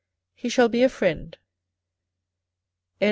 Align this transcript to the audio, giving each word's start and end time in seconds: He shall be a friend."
He 0.33 0.49
shall 0.49 0.67
be 0.67 0.81
a 0.81 0.89
friend." 0.89 1.37